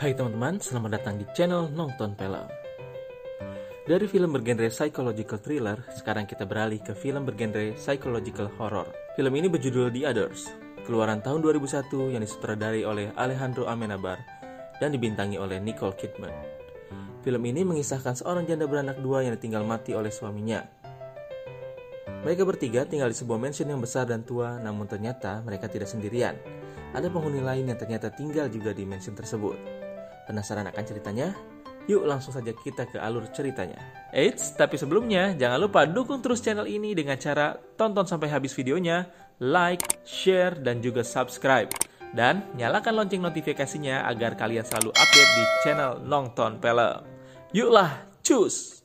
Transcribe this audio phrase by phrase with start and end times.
[0.00, 2.48] Hai teman-teman, selamat datang di channel Nonton Film.
[3.84, 8.88] Dari film bergenre psychological thriller, sekarang kita beralih ke film bergenre psychological horror.
[9.12, 10.56] Film ini berjudul The Others,
[10.88, 14.16] keluaran tahun 2001 yang disutradarai oleh Alejandro Amenabar
[14.80, 16.32] dan dibintangi oleh Nicole Kidman.
[17.20, 20.64] Film ini mengisahkan seorang janda beranak dua yang ditinggal mati oleh suaminya.
[22.24, 26.40] Mereka bertiga tinggal di sebuah mansion yang besar dan tua, namun ternyata mereka tidak sendirian.
[26.96, 29.89] Ada penghuni lain yang ternyata tinggal juga di mansion tersebut.
[30.28, 31.32] Penasaran akan ceritanya?
[31.88, 33.80] Yuk langsung saja kita ke alur ceritanya.
[34.12, 39.08] Eits, tapi sebelumnya jangan lupa dukung terus channel ini dengan cara tonton sampai habis videonya,
[39.40, 41.72] like, share, dan juga subscribe.
[42.10, 47.06] Dan nyalakan lonceng notifikasinya agar kalian selalu update di channel Nonton Film.
[47.54, 48.82] Yuklah, cus!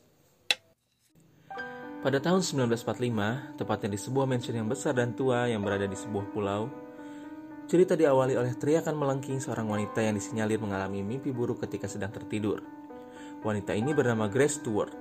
[2.05, 6.29] Pada tahun 1945, tepatnya di sebuah mansion yang besar dan tua yang berada di sebuah
[6.29, 6.69] pulau,
[7.65, 12.61] cerita diawali oleh teriakan melengking seorang wanita yang disinyalir mengalami mimpi buruk ketika sedang tertidur.
[13.41, 14.93] Wanita ini bernama Grace Stewart.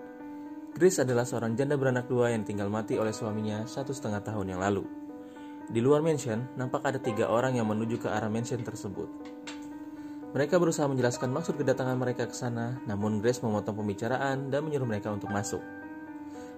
[0.72, 4.60] Grace adalah seorang janda beranak dua yang tinggal mati oleh suaminya satu setengah tahun yang
[4.64, 4.84] lalu.
[5.64, 9.08] Di luar mansion, nampak ada tiga orang yang menuju ke arah mansion tersebut.
[10.34, 15.14] Mereka berusaha menjelaskan maksud kedatangan mereka ke sana, namun Grace memotong pembicaraan dan menyuruh mereka
[15.14, 15.62] untuk masuk.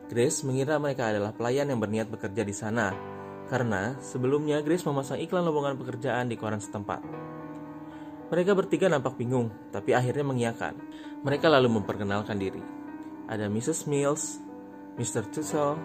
[0.07, 3.16] Grace mengira mereka adalah pelayan yang berniat bekerja di sana,
[3.47, 7.03] karena sebelumnya Grace memasang iklan lowongan pekerjaan di koran setempat.
[8.27, 10.75] Mereka bertiga nampak bingung, tapi akhirnya mengiyakan.
[11.23, 12.59] Mereka lalu memperkenalkan diri.
[13.31, 13.87] Ada Mrs.
[13.87, 14.43] Mills,
[14.99, 15.31] Mr.
[15.31, 15.79] Tussle,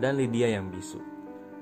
[0.00, 1.00] dan Lydia yang bisu.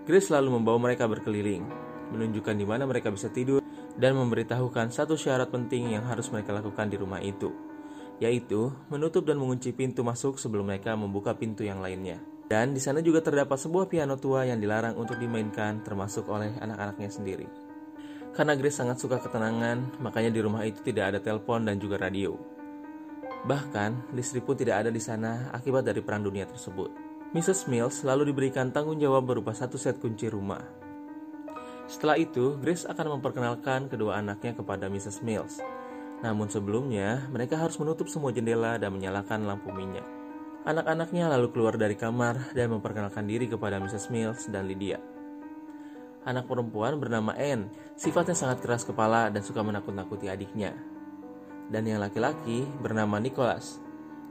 [0.07, 1.67] Grace lalu membawa mereka berkeliling,
[2.15, 3.59] menunjukkan di mana mereka bisa tidur,
[3.99, 7.51] dan memberitahukan satu syarat penting yang harus mereka lakukan di rumah itu,
[8.23, 12.23] yaitu menutup dan mengunci pintu masuk sebelum mereka membuka pintu yang lainnya.
[12.51, 17.07] Dan di sana juga terdapat sebuah piano tua yang dilarang untuk dimainkan termasuk oleh anak-anaknya
[17.07, 17.47] sendiri.
[18.35, 22.35] Karena Grace sangat suka ketenangan, makanya di rumah itu tidak ada telepon dan juga radio.
[23.47, 26.91] Bahkan, listrik pun tidak ada di sana akibat dari perang dunia tersebut.
[27.31, 27.71] Mrs.
[27.71, 30.67] Mills lalu diberikan tanggung jawab berupa satu set kunci rumah.
[31.87, 35.23] Setelah itu, Grace akan memperkenalkan kedua anaknya kepada Mrs.
[35.23, 35.63] Mills.
[36.27, 40.20] Namun sebelumnya, mereka harus menutup semua jendela dan menyalakan lampu minyak.
[40.61, 44.13] Anak-anaknya lalu keluar dari kamar dan memperkenalkan diri kepada Mrs.
[44.13, 45.01] Mills dan Lydia.
[46.21, 50.77] Anak perempuan bernama Anne, sifatnya sangat keras kepala dan suka menakut-nakuti adiknya.
[51.73, 53.81] Dan yang laki-laki bernama Nicholas.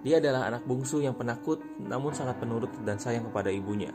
[0.06, 3.90] Dia adalah anak bungsu yang penakut namun sangat penurut dan sayang kepada ibunya.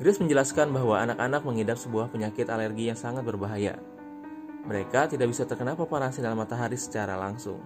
[0.00, 3.76] Grace menjelaskan bahwa anak-anak mengidap sebuah penyakit alergi yang sangat berbahaya.
[4.64, 7.60] Mereka tidak bisa terkena paparan sinar matahari secara langsung,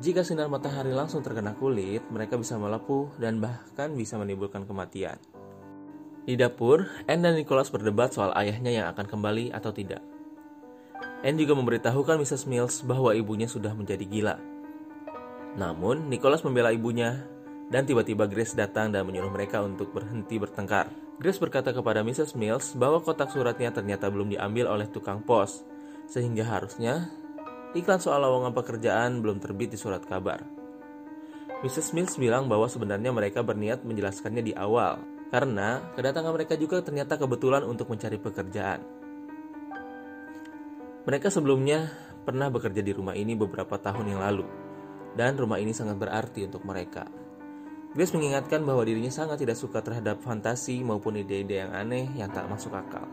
[0.00, 5.20] jika sinar matahari langsung terkena kulit, mereka bisa melepuh dan bahkan bisa menimbulkan kematian.
[6.24, 10.00] Di dapur, Anne dan Nicholas berdebat soal ayahnya yang akan kembali atau tidak.
[11.20, 12.48] Anne juga memberitahukan Mrs.
[12.48, 14.36] Mills bahwa ibunya sudah menjadi gila.
[15.60, 17.28] Namun, Nicholas membela ibunya
[17.68, 20.88] dan tiba-tiba Grace datang dan menyuruh mereka untuk berhenti bertengkar.
[21.20, 22.40] Grace berkata kepada Mrs.
[22.40, 25.60] Mills bahwa kotak suratnya ternyata belum diambil oleh tukang pos,
[26.08, 27.12] sehingga harusnya
[27.74, 30.42] iklan soal lowongan pekerjaan belum terbit di surat kabar.
[31.60, 31.92] Mrs.
[31.92, 34.98] Mills bilang bahwa sebenarnya mereka berniat menjelaskannya di awal,
[35.28, 38.80] karena kedatangan mereka juga ternyata kebetulan untuk mencari pekerjaan.
[41.04, 41.92] Mereka sebelumnya
[42.24, 44.46] pernah bekerja di rumah ini beberapa tahun yang lalu,
[45.14, 47.06] dan rumah ini sangat berarti untuk mereka.
[47.90, 52.46] Grace mengingatkan bahwa dirinya sangat tidak suka terhadap fantasi maupun ide-ide yang aneh yang tak
[52.46, 53.04] masuk akal.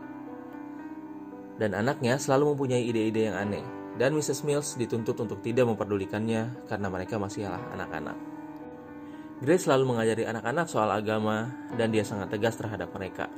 [1.58, 3.66] Dan anaknya selalu mempunyai ide-ide yang aneh,
[3.98, 4.46] dan Mrs.
[4.46, 8.16] Mills dituntut untuk tidak memperdulikannya karena mereka masihlah anak-anak.
[9.42, 13.30] Grace selalu mengajari anak-anak soal agama dan dia sangat tegas terhadap mereka.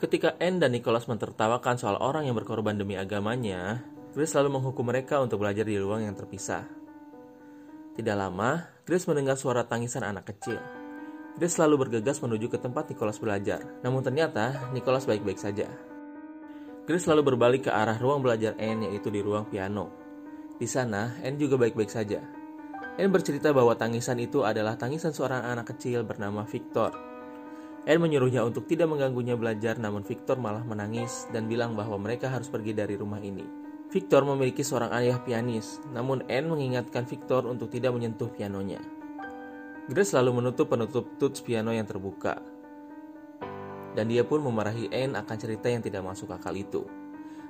[0.00, 3.84] Ketika Anne dan Nicholas mentertawakan soal orang yang berkorban demi agamanya,
[4.16, 6.64] Grace selalu menghukum mereka untuk belajar di ruang yang terpisah.
[7.92, 10.56] Tidak lama, Grace mendengar suara tangisan anak kecil.
[11.36, 15.89] Grace selalu bergegas menuju ke tempat Nicholas belajar, namun ternyata Nicholas baik-baik saja.
[16.88, 19.92] Grace selalu berbalik ke arah ruang belajar Anne yaitu di ruang piano.
[20.56, 22.24] Di sana, Anne juga baik-baik saja.
[22.96, 26.92] Anne bercerita bahwa tangisan itu adalah tangisan seorang anak kecil bernama Victor.
[27.84, 32.48] Anne menyuruhnya untuk tidak mengganggunya belajar namun Victor malah menangis dan bilang bahwa mereka harus
[32.48, 33.44] pergi dari rumah ini.
[33.90, 38.78] Victor memiliki seorang ayah pianis, namun Anne mengingatkan Victor untuk tidak menyentuh pianonya.
[39.90, 42.38] Grace selalu menutup penutup tuts piano yang terbuka,
[43.94, 46.86] dan dia pun memarahi Anne akan cerita yang tidak masuk akal itu.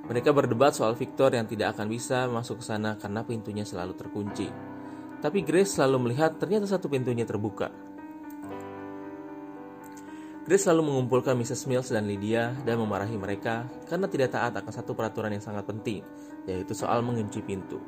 [0.09, 4.49] Mereka berdebat soal Victor yang tidak akan bisa masuk ke sana karena pintunya selalu terkunci.
[5.21, 7.69] Tapi Grace selalu melihat ternyata satu pintunya terbuka.
[10.49, 11.69] Grace selalu mengumpulkan Mrs.
[11.69, 16.01] Mills dan Lydia dan memarahi mereka karena tidak taat akan satu peraturan yang sangat penting,
[16.49, 17.79] yaitu soal mengunci pintu.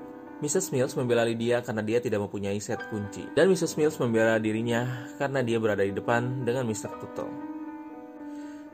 [0.42, 0.74] Mrs.
[0.74, 3.26] Mills membela Lydia karena dia tidak mempunyai set kunci.
[3.34, 3.78] Dan Mrs.
[3.78, 7.02] Mills membela dirinya karena dia berada di depan dengan Mr.
[7.02, 7.51] Tuttle.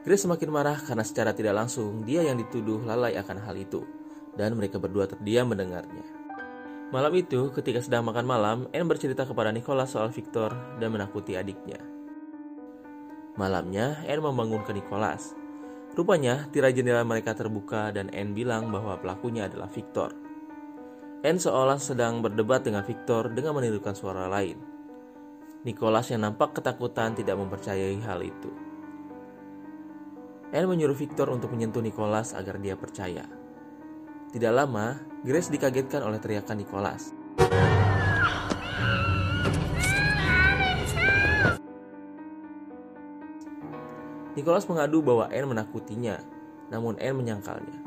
[0.09, 3.85] Grace semakin marah karena secara tidak langsung dia yang dituduh lalai akan hal itu.
[4.33, 6.01] Dan mereka berdua terdiam mendengarnya.
[6.89, 11.77] Malam itu, ketika sedang makan malam, Anne bercerita kepada Nicholas soal Victor dan menakuti adiknya.
[13.37, 15.37] Malamnya, Anne membangunkan Nicholas.
[15.93, 20.17] Rupanya, tirai jendela mereka terbuka dan Anne bilang bahwa pelakunya adalah Victor.
[21.21, 24.57] Anne seolah sedang berdebat dengan Victor dengan menirukan suara lain.
[25.69, 28.68] Nicholas yang nampak ketakutan tidak mempercayai hal itu.
[30.49, 33.29] Anne menyuruh Victor untuk menyentuh Nicholas agar dia percaya.
[34.33, 37.13] Tidak lama, Grace dikagetkan oleh teriakan Nicholas.
[44.33, 46.17] Nicholas mengadu bahwa Anne menakutinya,
[46.73, 47.79] namun Anne menyangkalnya.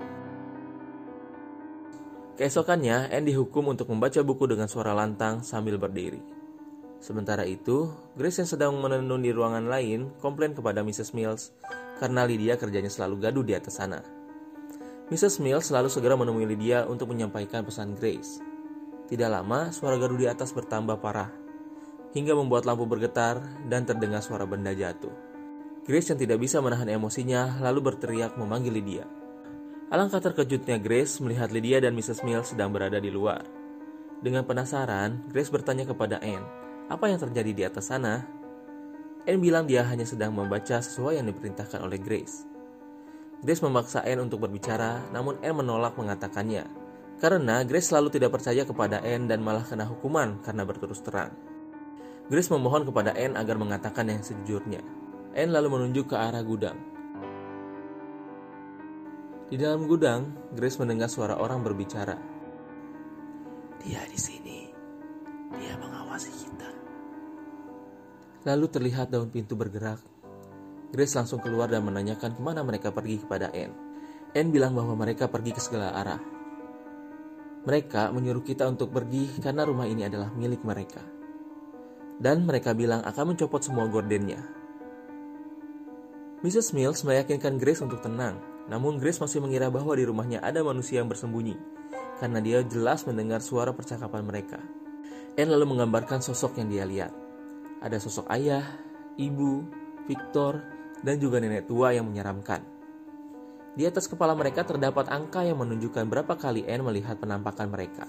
[2.37, 6.21] Keesokannya, Anne dihukum untuk membaca buku dengan suara lantang sambil berdiri.
[7.01, 11.17] Sementara itu, Grace yang sedang menenun di ruangan lain komplain kepada Mrs.
[11.17, 11.49] Mills
[12.01, 14.01] karena Lydia kerjanya selalu gaduh di atas sana.
[15.13, 15.37] Mrs.
[15.37, 18.41] Mills selalu segera menemui Lydia untuk menyampaikan pesan Grace.
[19.05, 21.29] Tidak lama, suara gaduh di atas bertambah parah,
[22.17, 25.13] hingga membuat lampu bergetar dan terdengar suara benda jatuh.
[25.85, 29.05] Grace yang tidak bisa menahan emosinya lalu berteriak memanggil Lydia.
[29.91, 32.23] Alangkah terkejutnya Grace melihat Lydia dan Mrs.
[32.25, 33.45] Mills sedang berada di luar.
[34.23, 36.47] Dengan penasaran, Grace bertanya kepada Anne,
[36.87, 38.40] apa yang terjadi di atas sana?
[39.31, 42.43] Anne bilang dia hanya sedang membaca sesuai yang diperintahkan oleh Grace.
[43.39, 46.67] Grace memaksa Anne untuk berbicara, namun Anne menolak mengatakannya.
[47.15, 51.31] Karena Grace selalu tidak percaya kepada Anne dan malah kena hukuman karena berterus terang.
[52.27, 54.83] Grace memohon kepada Anne agar mengatakan yang sejujurnya.
[55.31, 56.75] Anne lalu menunjuk ke arah gudang.
[59.47, 62.19] Di dalam gudang, Grace mendengar suara orang berbicara.
[63.79, 64.67] Dia di sini.
[65.55, 66.80] Dia mengawasi kita.
[68.47, 70.01] Lalu terlihat daun pintu bergerak.
[70.91, 73.73] Grace langsung keluar dan menanyakan ke mana mereka pergi kepada Anne.
[74.35, 76.21] Anne bilang bahwa mereka pergi ke segala arah.
[77.61, 80.99] Mereka menyuruh kita untuk pergi karena rumah ini adalah milik mereka.
[82.17, 84.41] Dan mereka bilang akan mencopot semua gordennya.
[86.41, 86.73] Mrs.
[86.73, 91.11] Mills meyakinkan Grace untuk tenang namun Grace masih mengira bahwa di rumahnya ada manusia yang
[91.11, 91.59] bersembunyi,
[92.23, 94.63] karena dia jelas mendengar suara percakapan mereka.
[95.35, 97.11] Anne lalu menggambarkan sosok yang dia lihat.
[97.81, 98.77] Ada sosok ayah,
[99.17, 99.65] ibu,
[100.05, 100.61] Victor,
[101.01, 102.61] dan juga nenek tua yang menyeramkan.
[103.71, 108.05] Di atas kepala mereka terdapat angka yang menunjukkan berapa kali Anne melihat penampakan mereka.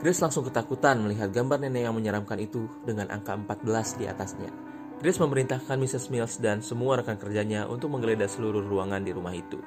[0.00, 4.48] Grace langsung ketakutan melihat gambar nenek yang menyeramkan itu dengan angka 14 di atasnya.
[4.96, 6.08] Grace memerintahkan Mrs.
[6.08, 9.60] Mills dan semua rekan kerjanya untuk menggeledah seluruh ruangan di rumah itu.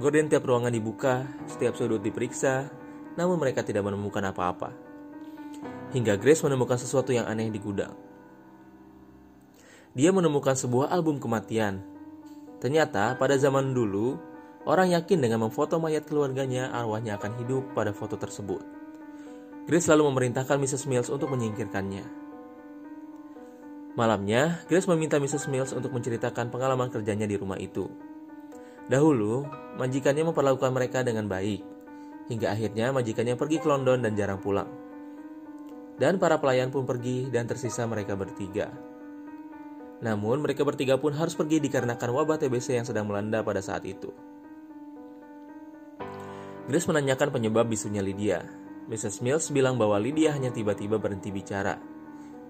[0.00, 2.72] Gorden tiap ruangan dibuka, setiap sudut diperiksa,
[3.20, 4.72] namun mereka tidak menemukan apa-apa.
[5.92, 8.07] Hingga Grace menemukan sesuatu yang aneh di gudang.
[9.98, 11.82] Dia menemukan sebuah album kematian.
[12.62, 14.14] Ternyata pada zaman dulu,
[14.62, 18.62] orang yakin dengan memfoto mayat keluarganya, arwahnya akan hidup pada foto tersebut.
[19.66, 20.86] Grace lalu memerintahkan Mrs.
[20.86, 22.06] Mills untuk menyingkirkannya.
[23.98, 25.50] Malamnya, Grace meminta Mrs.
[25.50, 27.90] Mills untuk menceritakan pengalaman kerjanya di rumah itu.
[28.86, 29.50] Dahulu,
[29.82, 31.58] majikannya memperlakukan mereka dengan baik,
[32.30, 34.70] hingga akhirnya majikannya pergi ke London dan jarang pulang.
[35.98, 38.87] Dan para pelayan pun pergi dan tersisa mereka bertiga.
[39.98, 44.14] Namun, mereka bertiga pun harus pergi dikarenakan wabah TBC yang sedang melanda pada saat itu.
[46.68, 48.44] Grace menanyakan penyebab bisunya Lydia.
[48.88, 49.20] Mrs.
[49.20, 51.76] Mills bilang bahwa Lydia hanya tiba-tiba berhenti bicara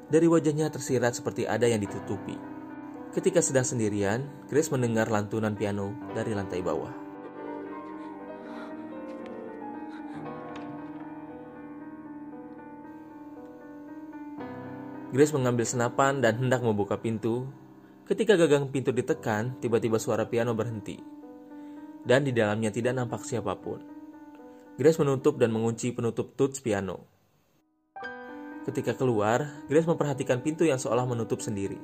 [0.08, 2.34] dari wajahnya tersirat seperti ada yang ditutupi.
[3.12, 7.07] Ketika sedang sendirian, Grace mendengar lantunan piano dari lantai bawah.
[15.08, 17.48] Grace mengambil senapan dan hendak membuka pintu.
[18.04, 21.00] Ketika gagang pintu ditekan, tiba-tiba suara piano berhenti.
[22.04, 23.80] Dan di dalamnya tidak nampak siapa pun.
[24.76, 27.08] Grace menutup dan mengunci penutup tuts piano.
[28.68, 31.80] Ketika keluar, Grace memperhatikan pintu yang seolah menutup sendiri.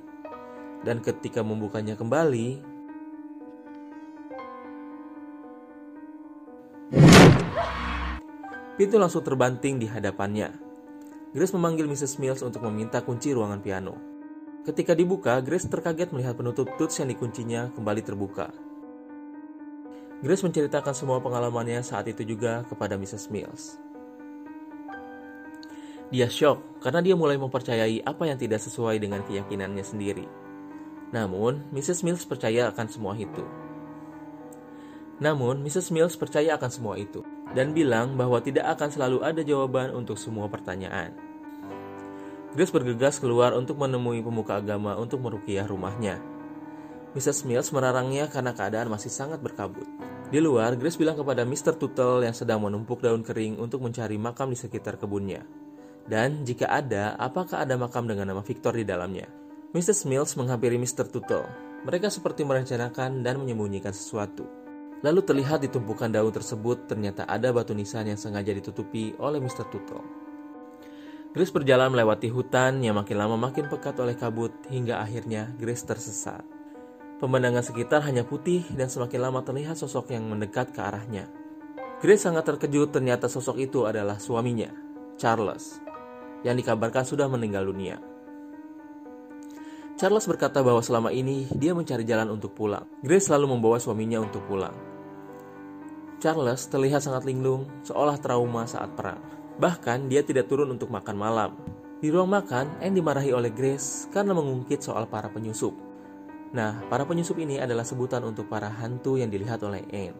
[0.84, 2.60] Dan ketika membukanya kembali,
[8.76, 10.63] pintu langsung terbanting di hadapannya.
[11.34, 12.22] Grace memanggil Mrs.
[12.22, 13.98] Mills untuk meminta kunci ruangan piano.
[14.62, 18.54] Ketika dibuka, Grace terkaget melihat penutup tuts yang dikuncinya kembali terbuka.
[20.22, 23.34] Grace menceritakan semua pengalamannya saat itu juga kepada Mrs.
[23.34, 23.82] Mills.
[26.14, 30.30] Dia shock karena dia mulai mempercayai apa yang tidak sesuai dengan keyakinannya sendiri.
[31.10, 32.06] Namun, Mrs.
[32.06, 33.42] Mills percaya akan semua itu.
[35.18, 35.90] Namun, Mrs.
[35.90, 37.26] Mills percaya akan semua itu.
[37.52, 41.12] Dan bilang bahwa tidak akan selalu ada jawaban untuk semua pertanyaan.
[42.54, 46.22] Grace bergegas keluar untuk menemui pemuka agama untuk merukiah rumahnya.
[47.12, 47.46] Mrs.
[47.46, 49.86] Mills merarangnya karena keadaan masih sangat berkabut.
[50.30, 51.78] Di luar, Grace bilang kepada Mr.
[51.78, 55.42] Tuttle yang sedang menumpuk daun kering untuk mencari makam di sekitar kebunnya.
[56.04, 59.26] Dan jika ada, apakah ada makam dengan nama Victor di dalamnya?
[59.74, 60.06] Mrs.
[60.06, 61.10] Mills menghampiri Mr.
[61.10, 61.46] Tuttle.
[61.82, 64.63] Mereka seperti merencanakan dan menyembunyikan sesuatu.
[65.04, 69.68] Lalu terlihat di tumpukan daun tersebut ternyata ada batu nisan yang sengaja ditutupi oleh Mr.
[69.68, 70.00] Tuttle.
[71.36, 76.40] Grace berjalan melewati hutan yang makin lama makin pekat oleh kabut hingga akhirnya Grace tersesat.
[77.20, 81.28] Pemandangan sekitar hanya putih dan semakin lama terlihat sosok yang mendekat ke arahnya.
[82.00, 84.72] Grace sangat terkejut ternyata sosok itu adalah suaminya,
[85.20, 85.84] Charles,
[86.48, 88.00] yang dikabarkan sudah meninggal dunia.
[90.00, 92.88] Charles berkata bahwa selama ini dia mencari jalan untuk pulang.
[93.04, 94.93] Grace selalu membawa suaminya untuk pulang.
[96.24, 99.20] Charles terlihat sangat linglung, seolah trauma saat perang.
[99.60, 101.52] Bahkan dia tidak turun untuk makan malam.
[102.00, 105.76] Di ruang makan, Anne dimarahi oleh Grace karena mengungkit soal para penyusup.
[106.56, 110.16] Nah, para penyusup ini adalah sebutan untuk para hantu yang dilihat oleh Anne.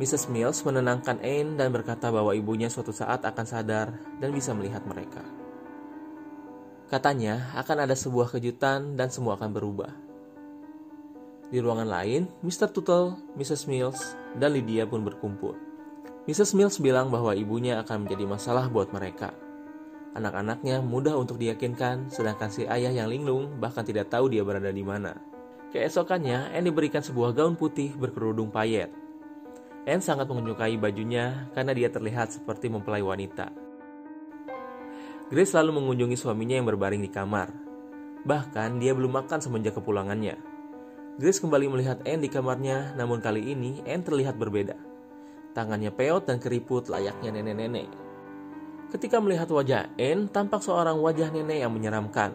[0.00, 0.32] Mrs.
[0.32, 3.92] Mills menenangkan Anne dan berkata bahwa ibunya suatu saat akan sadar
[4.24, 5.20] dan bisa melihat mereka.
[6.88, 10.03] Katanya akan ada sebuah kejutan dan semua akan berubah.
[11.54, 12.66] Di ruangan lain, Mr.
[12.74, 13.70] Tuttle, Mrs.
[13.70, 15.54] Mills, dan Lydia pun berkumpul.
[16.26, 16.50] Mrs.
[16.58, 19.30] Mills bilang bahwa ibunya akan menjadi masalah buat mereka.
[20.18, 24.82] Anak-anaknya mudah untuk diyakinkan, sedangkan si ayah yang linglung bahkan tidak tahu dia berada di
[24.82, 25.14] mana.
[25.70, 28.90] Keesokannya, Anne diberikan sebuah gaun putih berkerudung payet.
[29.86, 33.54] Anne sangat menyukai bajunya karena dia terlihat seperti mempelai wanita.
[35.30, 37.54] Grace selalu mengunjungi suaminya yang berbaring di kamar.
[38.26, 40.53] Bahkan dia belum makan semenjak kepulangannya.
[41.14, 44.74] Grace kembali melihat Anne di kamarnya, namun kali ini Anne terlihat berbeda.
[45.54, 47.86] Tangannya peot dan keriput layaknya nenek-nenek.
[48.90, 52.34] Ketika melihat wajah Anne, tampak seorang wajah nenek yang menyeramkan.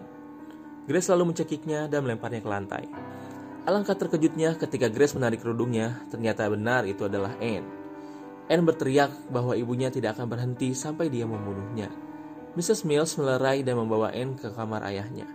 [0.87, 2.87] Grace lalu mencekiknya dan melemparnya ke lantai.
[3.67, 7.67] Alangkah terkejutnya ketika Grace menarik kerudungnya, ternyata benar itu adalah Anne.
[8.47, 11.91] Anne berteriak bahwa ibunya tidak akan berhenti sampai dia membunuhnya.
[12.55, 12.87] Mrs.
[12.87, 15.27] Mills melerai dan membawa Anne ke kamar ayahnya.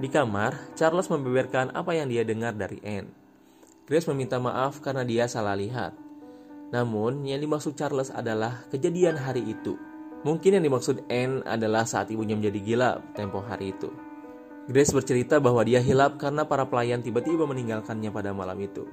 [0.00, 3.12] Di kamar, Charles membeberkan apa yang dia dengar dari Anne.
[3.84, 5.92] Grace meminta maaf karena dia salah lihat.
[6.72, 9.76] Namun, yang dimaksud Charles adalah kejadian hari itu.
[10.24, 13.92] Mungkin yang dimaksud Anne adalah saat ibunya menjadi gila tempo hari itu.
[14.72, 18.88] Grace bercerita bahwa dia hilap karena para pelayan tiba-tiba meninggalkannya pada malam itu.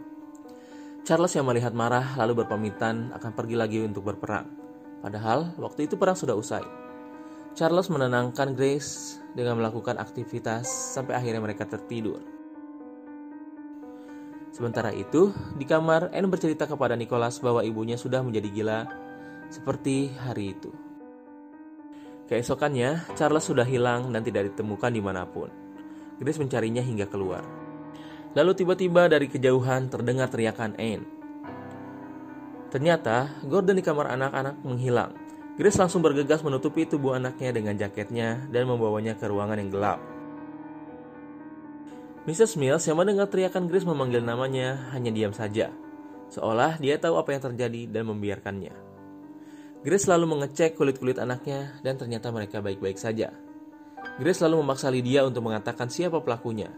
[1.07, 4.51] Charles yang melihat marah lalu berpamitan akan pergi lagi untuk berperang.
[4.99, 6.86] Padahal waktu itu perang sudah usai.
[7.57, 12.21] Charles menenangkan Grace dengan melakukan aktivitas sampai akhirnya mereka tertidur.
[14.53, 18.79] Sementara itu, di kamar, Anne bercerita kepada Nicholas bahwa ibunya sudah menjadi gila
[19.49, 20.69] seperti hari itu.
[22.29, 25.49] Keesokannya, Charles sudah hilang dan tidak ditemukan di mana pun.
[26.21, 27.41] Grace mencarinya hingga keluar.
[28.37, 31.09] Lalu tiba-tiba dari kejauhan terdengar teriakan Anne.
[32.69, 35.26] Ternyata, Gordon di kamar anak-anak menghilang
[35.57, 39.99] Grace langsung bergegas menutupi tubuh anaknya dengan jaketnya dan membawanya ke ruangan yang gelap.
[42.29, 42.61] Mrs.
[42.61, 45.73] Mills yang mendengar teriakan Grace memanggil namanya hanya diam saja,
[46.29, 48.75] seolah dia tahu apa yang terjadi dan membiarkannya.
[49.81, 53.33] Grace selalu mengecek kulit-kulit anaknya dan ternyata mereka baik-baik saja.
[54.21, 56.69] Grace selalu memaksa Lydia untuk mengatakan siapa pelakunya.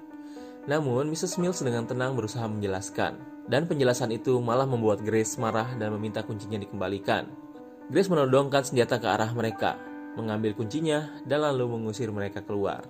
[0.71, 1.36] Namun, Mrs.
[1.36, 6.62] Mills dengan tenang berusaha menjelaskan, dan penjelasan itu malah membuat Grace marah dan meminta kuncinya
[6.62, 7.49] dikembalikan.
[7.89, 9.81] Grace menodongkan senjata ke arah mereka,
[10.13, 12.86] mengambil kuncinya, dan lalu mengusir mereka keluar.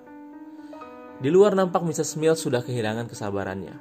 [1.24, 2.20] Di luar nampak Mrs.
[2.20, 3.80] Mills sudah kehilangan kesabarannya.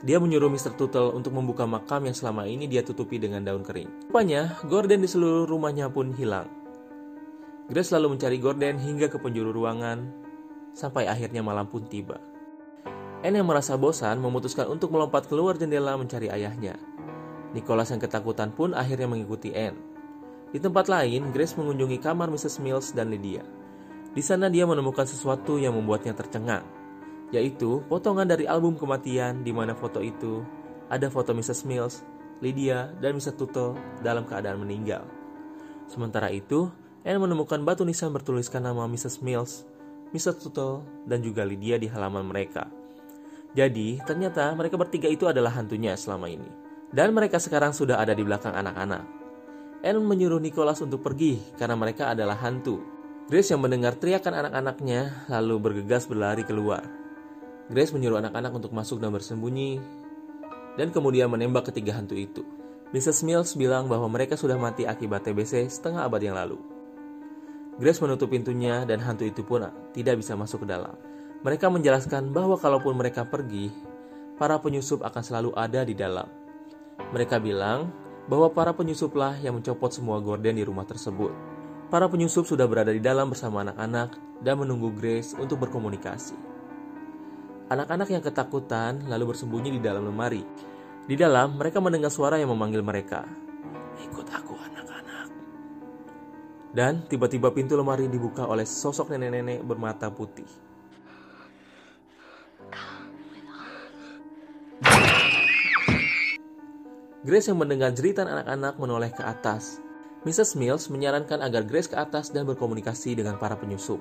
[0.00, 0.72] Dia menyuruh Mr.
[0.72, 4.08] Tuttle untuk membuka makam yang selama ini dia tutupi dengan daun kering.
[4.08, 6.48] Rupanya, Gordon di seluruh rumahnya pun hilang.
[7.68, 10.08] Grace lalu mencari Gordon hingga ke penjuru ruangan,
[10.72, 12.16] sampai akhirnya malam pun tiba.
[13.24, 16.80] Anne yang merasa bosan memutuskan untuk melompat keluar jendela mencari ayahnya.
[17.52, 19.95] Nicholas yang ketakutan pun akhirnya mengikuti Anne.
[20.56, 22.64] Di tempat lain, Grace mengunjungi kamar Mrs.
[22.64, 23.44] Mills dan Lydia.
[24.16, 26.64] Di sana dia menemukan sesuatu yang membuatnya tercengang,
[27.28, 30.40] yaitu potongan dari album kematian di mana foto itu
[30.88, 31.68] ada foto Mrs.
[31.68, 32.00] Mills,
[32.40, 33.36] Lydia, dan Mr.
[33.36, 35.04] Tuttle dalam keadaan meninggal.
[35.92, 36.72] Sementara itu,
[37.04, 39.20] Anne menemukan batu nisan bertuliskan nama Mrs.
[39.20, 39.68] Mills,
[40.16, 40.40] Mr.
[40.40, 42.64] Tuttle, dan juga Lydia di halaman mereka.
[43.52, 46.48] Jadi, ternyata mereka bertiga itu adalah hantunya selama ini.
[46.88, 49.25] Dan mereka sekarang sudah ada di belakang anak-anak.
[49.84, 52.80] Anne menyuruh Nicholas untuk pergi karena mereka adalah hantu.
[53.26, 56.86] Grace yang mendengar teriakan anak-anaknya lalu bergegas berlari keluar.
[57.66, 59.82] Grace menyuruh anak-anak untuk masuk dan bersembunyi
[60.78, 62.46] dan kemudian menembak ketiga hantu itu.
[62.94, 63.26] Mrs.
[63.26, 66.62] Mills bilang bahwa mereka sudah mati akibat TBC setengah abad yang lalu.
[67.76, 70.94] Grace menutup pintunya dan hantu itu pun tidak bisa masuk ke dalam.
[71.42, 73.68] Mereka menjelaskan bahwa kalaupun mereka pergi,
[74.40, 76.30] para penyusup akan selalu ada di dalam.
[77.12, 77.92] Mereka bilang
[78.26, 81.30] bahwa para penyusuplah yang mencopot semua gorden di rumah tersebut.
[81.86, 86.34] Para penyusup sudah berada di dalam bersama anak-anak dan menunggu Grace untuk berkomunikasi.
[87.70, 90.42] Anak-anak yang ketakutan lalu bersembunyi di dalam lemari.
[91.06, 93.22] Di dalam, mereka mendengar suara yang memanggil mereka.
[94.02, 95.26] Ikut aku anak-anak.
[96.74, 100.65] Dan tiba-tiba pintu lemari dibuka oleh sosok nenek-nenek bermata putih.
[107.26, 109.82] Grace yang mendengar jeritan anak-anak menoleh ke atas.
[110.22, 110.54] Mrs.
[110.54, 113.98] Mills menyarankan agar Grace ke atas dan berkomunikasi dengan para penyusup.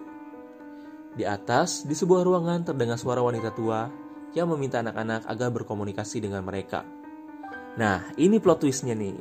[1.17, 3.89] Di atas, di sebuah ruangan terdengar suara wanita tua
[4.37, 6.85] yang meminta anak-anak agar berkomunikasi dengan mereka.
[7.81, 9.17] Nah, ini plot twistnya nih.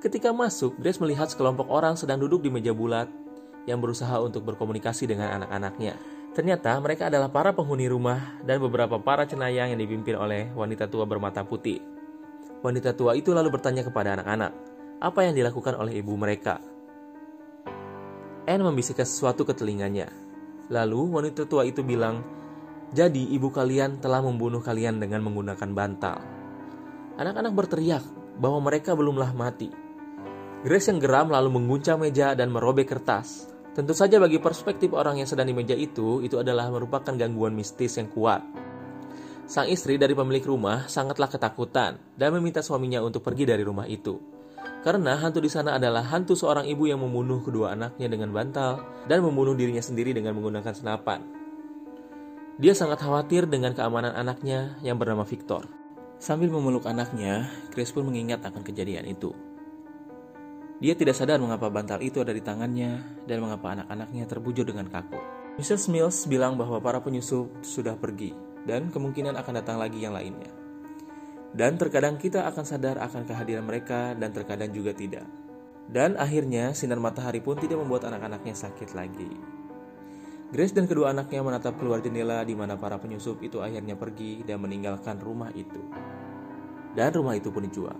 [0.00, 3.12] Ketika masuk, Grace melihat sekelompok orang sedang duduk di meja bulat
[3.68, 6.00] yang berusaha untuk berkomunikasi dengan anak-anaknya.
[6.32, 11.04] Ternyata mereka adalah para penghuni rumah dan beberapa para cenayang yang dipimpin oleh wanita tua
[11.04, 11.99] bermata putih.
[12.60, 14.52] Wanita tua itu lalu bertanya kepada anak-anak,
[15.00, 16.60] apa yang dilakukan oleh ibu mereka.
[18.44, 20.12] Anne membisikkan sesuatu ke telinganya.
[20.68, 22.20] Lalu wanita tua itu bilang,
[22.92, 26.20] jadi ibu kalian telah membunuh kalian dengan menggunakan bantal.
[27.16, 28.04] Anak-anak berteriak
[28.36, 29.72] bahwa mereka belumlah mati.
[30.60, 33.48] Grace yang geram lalu mengguncang meja dan merobek kertas.
[33.72, 37.96] Tentu saja bagi perspektif orang yang sedang di meja itu, itu adalah merupakan gangguan mistis
[37.96, 38.44] yang kuat.
[39.50, 44.14] Sang istri dari pemilik rumah sangatlah ketakutan dan meminta suaminya untuk pergi dari rumah itu.
[44.86, 48.78] Karena hantu di sana adalah hantu seorang ibu yang membunuh kedua anaknya dengan bantal
[49.10, 51.26] dan membunuh dirinya sendiri dengan menggunakan senapan.
[52.62, 55.66] Dia sangat khawatir dengan keamanan anaknya yang bernama Victor.
[56.22, 59.34] Sambil memeluk anaknya, Chris pun mengingat akan kejadian itu.
[60.78, 65.18] Dia tidak sadar mengapa bantal itu ada di tangannya dan mengapa anak-anaknya terbujur dengan kaku.
[65.58, 65.90] Mrs.
[65.90, 70.50] Mills bilang bahwa para penyusup sudah pergi dan kemungkinan akan datang lagi yang lainnya.
[71.50, 75.26] Dan terkadang kita akan sadar akan kehadiran mereka dan terkadang juga tidak.
[75.90, 79.32] Dan akhirnya sinar matahari pun tidak membuat anak-anaknya sakit lagi.
[80.50, 84.62] Grace dan kedua anaknya menatap keluar jendela di mana para penyusup itu akhirnya pergi dan
[84.62, 85.82] meninggalkan rumah itu.
[86.94, 87.98] Dan rumah itu pun dijual.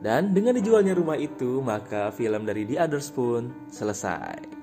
[0.00, 4.55] Dan dengan dijualnya rumah itu, maka film dari The Others pun selesai.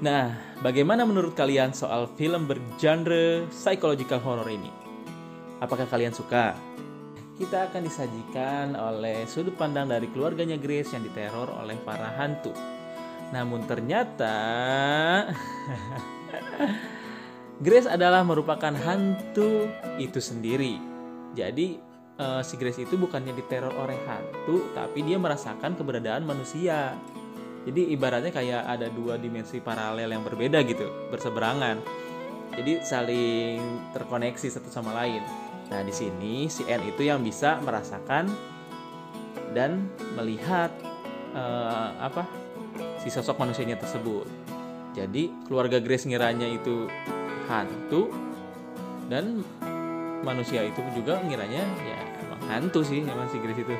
[0.00, 0.32] Nah,
[0.64, 4.72] bagaimana menurut kalian soal film bergenre psychological horror ini?
[5.60, 6.56] Apakah kalian suka?
[7.36, 12.48] Kita akan disajikan oleh sudut pandang dari keluarganya Grace yang diteror oleh para hantu.
[13.28, 14.36] Namun ternyata
[17.64, 19.68] Grace adalah merupakan hantu
[20.00, 20.80] itu sendiri.
[21.36, 21.76] Jadi
[22.16, 26.96] uh, si Grace itu bukannya diteror oleh hantu, tapi dia merasakan keberadaan manusia.
[27.60, 31.76] Jadi ibaratnya kayak ada dua dimensi paralel yang berbeda gitu, berseberangan.
[32.56, 33.60] Jadi saling
[33.92, 35.20] terkoneksi satu sama lain.
[35.70, 38.26] Nah, di sini si N itu yang bisa merasakan
[39.54, 39.86] dan
[40.18, 40.72] melihat
[41.36, 42.26] uh, apa
[42.98, 44.26] si sosok manusianya tersebut.
[44.96, 46.90] Jadi keluarga Grace ngiranya itu
[47.46, 48.10] hantu
[49.06, 49.42] dan
[50.26, 53.74] manusia itu juga ngiranya ya emang hantu sih emang si Grace itu.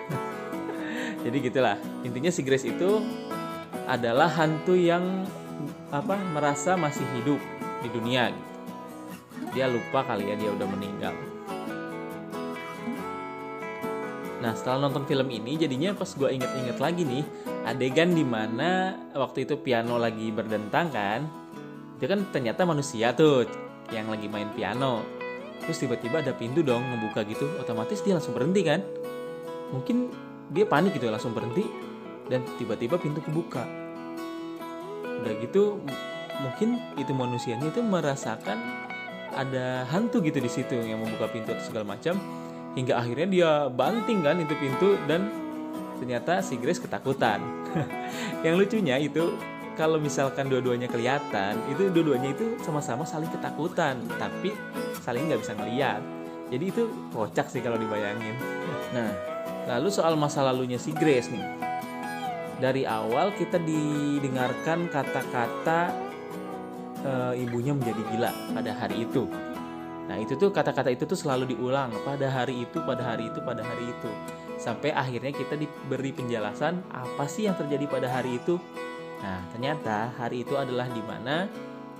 [1.26, 3.02] Jadi gitulah intinya si Grace itu
[3.90, 5.26] adalah hantu yang
[5.90, 7.42] apa merasa masih hidup
[7.82, 8.50] di dunia gitu.
[9.50, 11.14] Dia lupa kali ya dia udah meninggal.
[14.40, 17.26] Nah setelah nonton film ini jadinya pas gue inget-inget lagi nih
[17.66, 21.20] adegan di mana waktu itu piano lagi berdentang kan
[22.00, 23.44] itu kan ternyata manusia tuh
[23.92, 25.04] yang lagi main piano
[25.60, 28.80] terus tiba-tiba ada pintu dong ngebuka gitu otomatis dia langsung berhenti kan
[29.76, 30.08] mungkin
[30.48, 31.68] dia panik gitu langsung berhenti
[32.32, 33.79] dan tiba-tiba pintu kebuka
[35.20, 35.78] udah gitu
[36.40, 38.58] mungkin itu manusianya itu merasakan
[39.36, 42.18] ada hantu gitu di situ yang membuka pintu atau segala macam.
[42.74, 45.26] Hingga akhirnya dia banting kan itu pintu dan
[45.98, 47.42] ternyata si Grace ketakutan.
[48.46, 49.34] Yang lucunya itu
[49.74, 54.54] kalau misalkan dua-duanya kelihatan itu dua-duanya itu sama-sama saling ketakutan tapi
[55.02, 56.02] saling nggak bisa ngeliat.
[56.50, 56.82] Jadi itu
[57.14, 58.34] kocak sih kalau dibayangin.
[58.94, 59.10] Nah
[59.66, 61.69] lalu soal masa lalunya si Grace nih
[62.60, 65.90] dari awal kita didengarkan kata-kata
[67.00, 69.24] e, ibunya menjadi gila pada hari itu.
[70.06, 73.64] Nah itu tuh kata-kata itu tuh selalu diulang pada hari itu, pada hari itu, pada
[73.64, 74.10] hari itu.
[74.60, 78.60] Sampai akhirnya kita diberi penjelasan apa sih yang terjadi pada hari itu.
[79.24, 81.48] Nah ternyata hari itu adalah di mana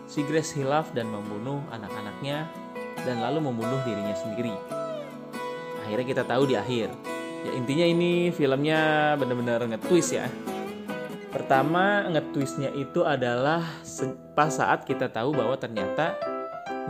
[0.05, 2.51] si Grace hilaf dan membunuh anak-anaknya
[3.07, 4.53] dan lalu membunuh dirinya sendiri.
[5.87, 6.93] Akhirnya kita tahu di akhir.
[7.41, 10.29] Ya intinya ini filmnya benar-benar nge-twist ya.
[11.31, 13.63] Pertama nge-twistnya itu adalah
[14.35, 16.19] pas saat kita tahu bahwa ternyata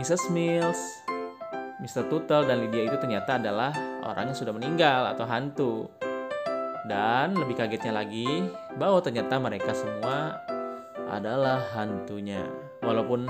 [0.00, 0.32] Mrs.
[0.32, 0.80] Mills,
[1.84, 2.08] Mr.
[2.08, 3.68] Tuttle dan Lydia itu ternyata adalah
[4.00, 5.74] orang yang sudah meninggal atau hantu.
[6.88, 8.48] Dan lebih kagetnya lagi
[8.80, 10.40] bahwa ternyata mereka semua
[11.12, 12.40] adalah hantunya.
[12.80, 13.28] Walaupun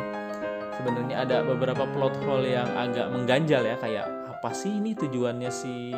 [0.78, 5.90] sebenarnya ada beberapa plot hole yang agak mengganjal ya kayak apa sih ini tujuannya si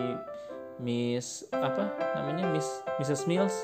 [0.80, 3.28] Miss apa namanya Miss Mrs.
[3.28, 3.54] Mills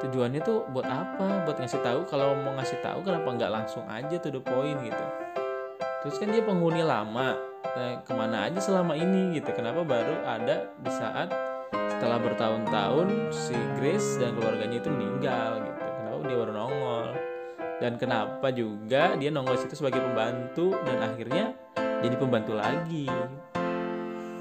[0.00, 1.44] tujuannya tuh buat apa?
[1.44, 5.06] Buat ngasih tahu kalau mau ngasih tahu kenapa nggak langsung aja tuh the point gitu.
[6.00, 7.36] Terus kan dia penghuni lama.
[7.70, 9.52] Nah, ke mana aja selama ini gitu.
[9.52, 11.30] Kenapa baru ada di saat
[11.70, 15.84] setelah bertahun-tahun si Grace dan keluarganya itu meninggal gitu.
[15.84, 17.08] Kenapa dia baru nongol?
[17.80, 21.52] Dan kenapa juga dia nongol situ sebagai pembantu dan akhirnya
[22.00, 23.04] jadi pembantu lagi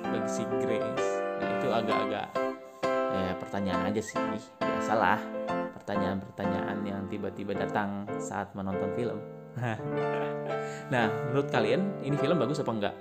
[0.08, 1.10] bagi si Grace.
[1.43, 2.28] Nah itu agak-agak
[3.12, 4.19] ya pertanyaan aja sih.
[4.63, 5.38] Biasalah
[5.89, 9.17] pertanyaan-pertanyaan yang tiba-tiba datang saat menonton film.
[10.93, 12.95] nah, menurut kalian ini film bagus apa enggak?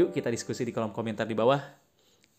[0.00, 1.60] Yuk kita diskusi di kolom komentar di bawah.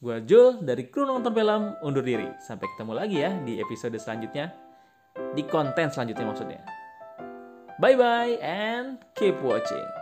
[0.01, 2.25] Gua Jul dari kru nonton film undur diri.
[2.41, 4.49] Sampai ketemu lagi ya di episode selanjutnya.
[5.37, 6.61] Di konten selanjutnya maksudnya.
[7.77, 10.00] Bye bye and keep watching.